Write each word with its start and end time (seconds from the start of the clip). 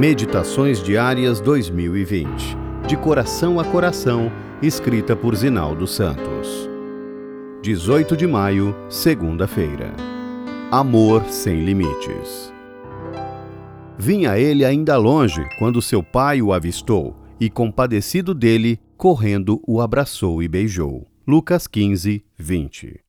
Meditações 0.00 0.82
Diárias 0.82 1.42
2020. 1.42 2.56
De 2.88 2.96
coração 2.96 3.60
a 3.60 3.64
coração, 3.66 4.32
escrita 4.62 5.14
por 5.14 5.36
Zinaldo 5.36 5.86
Santos. 5.86 6.70
18 7.60 8.16
de 8.16 8.26
maio, 8.26 8.74
segunda-feira. 8.88 9.92
Amor 10.72 11.26
sem 11.26 11.66
limites. 11.66 12.50
Vinha 13.98 14.38
ele 14.38 14.64
ainda 14.64 14.96
longe 14.96 15.46
quando 15.58 15.82
seu 15.82 16.02
pai 16.02 16.40
o 16.40 16.54
avistou 16.54 17.14
e, 17.38 17.50
compadecido 17.50 18.32
dele, 18.32 18.80
correndo, 18.96 19.62
o 19.68 19.82
abraçou 19.82 20.42
e 20.42 20.48
beijou. 20.48 21.06
Lucas 21.28 21.66
15, 21.66 22.24
20. 22.38 23.00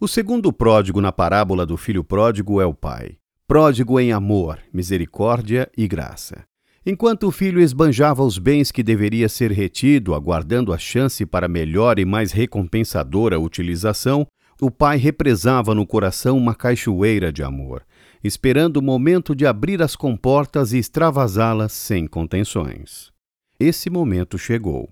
O 0.00 0.08
segundo 0.08 0.52
pródigo 0.52 1.00
na 1.00 1.12
parábola 1.12 1.64
do 1.64 1.76
filho 1.76 2.02
pródigo 2.02 2.60
é 2.60 2.66
o 2.66 2.74
pai 2.74 3.21
pródigo 3.52 4.00
em 4.00 4.12
amor, 4.12 4.60
misericórdia 4.72 5.70
e 5.76 5.86
graça. 5.86 6.42
Enquanto 6.86 7.24
o 7.24 7.30
filho 7.30 7.60
esbanjava 7.60 8.22
os 8.22 8.38
bens 8.38 8.72
que 8.72 8.82
deveria 8.82 9.28
ser 9.28 9.52
retido, 9.52 10.14
aguardando 10.14 10.72
a 10.72 10.78
chance 10.78 11.26
para 11.26 11.46
melhor 11.46 11.98
e 11.98 12.04
mais 12.06 12.32
recompensadora 12.32 13.38
utilização, 13.38 14.26
o 14.58 14.70
pai 14.70 14.96
represava 14.96 15.74
no 15.74 15.86
coração 15.86 16.38
uma 16.38 16.54
cachoeira 16.54 17.30
de 17.30 17.42
amor, 17.42 17.84
esperando 18.24 18.78
o 18.78 18.82
momento 18.82 19.36
de 19.36 19.44
abrir 19.44 19.82
as 19.82 19.94
comportas 19.94 20.72
e 20.72 20.78
extravasá-las 20.78 21.72
sem 21.72 22.06
contenções. 22.06 23.12
Esse 23.60 23.90
momento 23.90 24.38
chegou. 24.38 24.88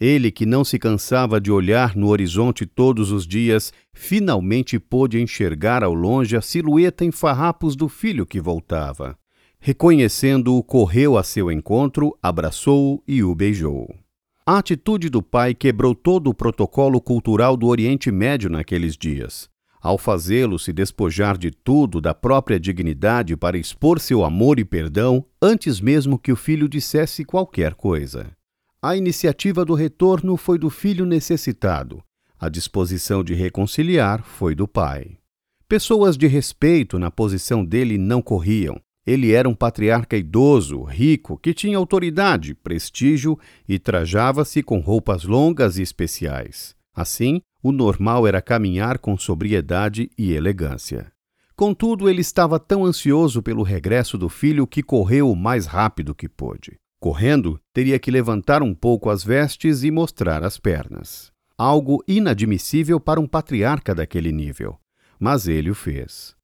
Ele, 0.00 0.30
que 0.30 0.44
não 0.44 0.64
se 0.64 0.78
cansava 0.78 1.40
de 1.40 1.52
olhar 1.52 1.94
no 1.94 2.08
horizonte 2.08 2.66
todos 2.66 3.12
os 3.12 3.26
dias, 3.26 3.72
finalmente 3.92 4.78
pôde 4.78 5.20
enxergar 5.20 5.84
ao 5.84 5.94
longe 5.94 6.36
a 6.36 6.40
silhueta 6.40 7.04
em 7.04 7.10
farrapos 7.10 7.76
do 7.76 7.88
filho 7.88 8.26
que 8.26 8.40
voltava. 8.40 9.16
Reconhecendo-o, 9.60 10.62
correu 10.62 11.16
a 11.16 11.22
seu 11.22 11.50
encontro, 11.50 12.16
abraçou-o 12.22 13.02
e 13.06 13.22
o 13.22 13.34
beijou. 13.34 13.94
A 14.44 14.58
atitude 14.58 15.08
do 15.08 15.22
pai 15.22 15.54
quebrou 15.54 15.94
todo 15.94 16.28
o 16.28 16.34
protocolo 16.34 17.00
cultural 17.00 17.56
do 17.56 17.66
Oriente 17.66 18.12
Médio 18.12 18.50
naqueles 18.50 18.94
dias. 18.94 19.48
Ao 19.80 19.96
fazê-lo 19.96 20.58
se 20.58 20.72
despojar 20.72 21.38
de 21.38 21.50
tudo, 21.50 22.00
da 22.00 22.12
própria 22.12 22.60
dignidade, 22.60 23.36
para 23.36 23.56
expor 23.56 24.00
seu 24.00 24.24
amor 24.24 24.58
e 24.58 24.64
perdão, 24.64 25.24
antes 25.40 25.80
mesmo 25.80 26.18
que 26.18 26.32
o 26.32 26.36
filho 26.36 26.68
dissesse 26.68 27.24
qualquer 27.24 27.74
coisa. 27.74 28.32
A 28.86 28.94
iniciativa 28.94 29.64
do 29.64 29.72
retorno 29.72 30.36
foi 30.36 30.58
do 30.58 30.68
filho 30.68 31.06
necessitado. 31.06 32.04
A 32.38 32.50
disposição 32.50 33.24
de 33.24 33.32
reconciliar 33.32 34.22
foi 34.22 34.54
do 34.54 34.68
pai. 34.68 35.16
Pessoas 35.66 36.18
de 36.18 36.26
respeito 36.26 36.98
na 36.98 37.10
posição 37.10 37.64
dele 37.64 37.96
não 37.96 38.20
corriam. 38.20 38.78
Ele 39.06 39.32
era 39.32 39.48
um 39.48 39.54
patriarca 39.54 40.18
idoso, 40.18 40.82
rico, 40.82 41.38
que 41.38 41.54
tinha 41.54 41.78
autoridade, 41.78 42.54
prestígio 42.54 43.38
e 43.66 43.78
trajava-se 43.78 44.62
com 44.62 44.80
roupas 44.80 45.24
longas 45.24 45.78
e 45.78 45.82
especiais. 45.82 46.76
Assim, 46.94 47.40
o 47.62 47.72
normal 47.72 48.26
era 48.26 48.42
caminhar 48.42 48.98
com 48.98 49.16
sobriedade 49.16 50.10
e 50.18 50.34
elegância. 50.34 51.10
Contudo, 51.56 52.06
ele 52.06 52.20
estava 52.20 52.58
tão 52.58 52.84
ansioso 52.84 53.42
pelo 53.42 53.62
regresso 53.62 54.18
do 54.18 54.28
filho 54.28 54.66
que 54.66 54.82
correu 54.82 55.30
o 55.30 55.34
mais 55.34 55.64
rápido 55.64 56.14
que 56.14 56.28
pôde. 56.28 56.78
Correndo, 57.04 57.60
teria 57.70 57.98
que 57.98 58.10
levantar 58.10 58.62
um 58.62 58.72
pouco 58.74 59.10
as 59.10 59.22
vestes 59.22 59.84
e 59.84 59.90
mostrar 59.90 60.42
as 60.42 60.56
pernas. 60.56 61.30
Algo 61.54 62.02
inadmissível 62.08 62.98
para 62.98 63.20
um 63.20 63.26
patriarca 63.26 63.94
daquele 63.94 64.32
nível. 64.32 64.78
Mas 65.20 65.46
ele 65.46 65.70
o 65.70 65.74
fez. 65.74 66.34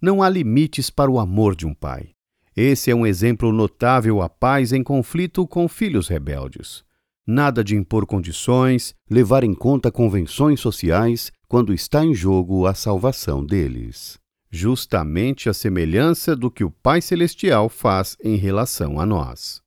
Não 0.00 0.22
há 0.22 0.28
limites 0.28 0.88
para 0.88 1.10
o 1.10 1.18
amor 1.18 1.56
de 1.56 1.66
um 1.66 1.74
pai. 1.74 2.10
Esse 2.56 2.92
é 2.92 2.94
um 2.94 3.04
exemplo 3.04 3.50
notável 3.50 4.22
a 4.22 4.28
pais 4.28 4.72
em 4.72 4.84
conflito 4.84 5.48
com 5.48 5.66
filhos 5.66 6.06
rebeldes. 6.06 6.84
Nada 7.26 7.64
de 7.64 7.74
impor 7.74 8.06
condições, 8.06 8.94
levar 9.10 9.42
em 9.42 9.52
conta 9.52 9.90
convenções 9.90 10.60
sociais 10.60 11.32
quando 11.48 11.74
está 11.74 12.04
em 12.04 12.14
jogo 12.14 12.68
a 12.68 12.74
salvação 12.74 13.44
deles. 13.44 14.16
Justamente 14.48 15.48
a 15.48 15.52
semelhança 15.52 16.36
do 16.36 16.52
que 16.52 16.62
o 16.62 16.70
Pai 16.70 17.00
Celestial 17.00 17.68
faz 17.68 18.16
em 18.22 18.36
relação 18.36 19.00
a 19.00 19.04
nós. 19.04 19.63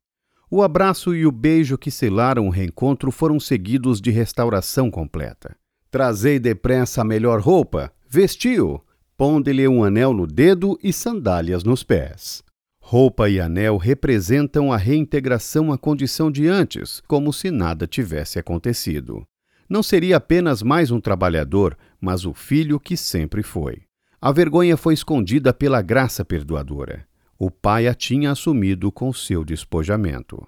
O 0.50 0.64
abraço 0.64 1.14
e 1.14 1.26
o 1.26 1.32
beijo 1.32 1.78
que 1.78 1.92
selaram 1.92 2.48
o 2.48 2.50
reencontro 2.50 3.12
foram 3.12 3.38
seguidos 3.38 4.00
de 4.00 4.12
restauração 4.12 4.90
completa. 4.90 5.58
Trazei 5.92 6.40
depressa 6.40 7.02
a 7.02 7.04
melhor 7.04 7.42
roupa, 7.42 7.92
vestiu, 8.08 8.82
ponde-lhe 9.18 9.68
um 9.68 9.84
anel 9.84 10.14
no 10.14 10.26
dedo 10.26 10.80
e 10.82 10.94
sandálias 10.94 11.66
nos 11.66 11.84
pés. 11.84 12.42
Roupa 12.80 13.30
e 13.30 13.42
anel 13.42 13.76
representam 13.76 14.72
a 14.72 14.78
reintegração 14.78 15.74
à 15.74 15.78
condição 15.78 16.32
de 16.32 16.48
antes, 16.48 17.02
como 17.10 17.34
se 17.34 17.52
nada 17.52 17.86
tivesse 17.86 18.40
acontecido. 18.40 19.28
Não 19.68 19.84
seria 19.84 20.16
apenas 20.16 20.64
mais 20.64 20.92
um 20.92 21.02
trabalhador, 21.02 21.78
mas 22.00 22.24
o 22.24 22.34
filho 22.34 22.80
que 22.80 22.96
sempre 22.96 23.44
foi. 23.44 23.82
A 24.22 24.32
vergonha 24.32 24.78
foi 24.78 24.94
escondida 24.94 25.54
pela 25.54 25.82
graça 25.82 26.24
perdoadora 26.24 27.06
o 27.40 27.52
pai 27.52 27.88
a 27.88 27.94
tinha 27.94 28.32
assumido 28.32 28.92
com 28.92 29.14
seu 29.14 29.44
despojamento. 29.46 30.46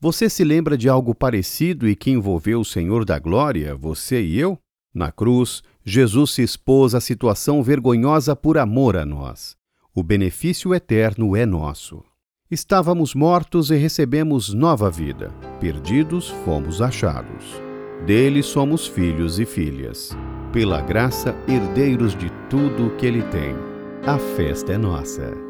Você 0.00 0.28
se 0.28 0.44
lembra 0.44 0.76
de 0.76 0.88
algo 0.88 1.14
parecido 1.14 1.88
e 1.88 1.96
que 1.96 2.10
envolveu 2.10 2.60
o 2.60 2.64
Senhor 2.64 3.04
da 3.04 3.18
Glória, 3.18 3.74
você 3.74 4.22
e 4.22 4.38
eu? 4.38 4.58
Na 4.94 5.10
cruz, 5.10 5.62
Jesus 5.84 6.32
se 6.32 6.42
expôs 6.42 6.94
à 6.94 7.00
situação 7.00 7.62
vergonhosa 7.62 8.36
por 8.36 8.58
amor 8.58 8.96
a 8.96 9.04
nós. 9.04 9.56
O 9.94 10.02
benefício 10.02 10.74
eterno 10.74 11.36
é 11.36 11.46
nosso. 11.46 12.02
Estávamos 12.50 13.14
mortos 13.14 13.70
e 13.70 13.76
recebemos 13.76 14.52
nova 14.52 14.90
vida. 14.90 15.30
Perdidos, 15.60 16.28
fomos 16.44 16.82
achados. 16.82 17.60
Dele 18.06 18.42
somos 18.42 18.86
filhos 18.86 19.38
e 19.38 19.46
filhas. 19.46 20.10
Pela 20.52 20.80
graça, 20.80 21.34
herdeiros 21.48 22.14
de 22.14 22.30
tudo 22.50 22.86
o 22.86 22.96
que 22.96 23.06
ele 23.06 23.22
tem. 23.24 23.54
A 24.06 24.18
festa 24.18 24.72
é 24.72 24.78
nossa. 24.78 25.43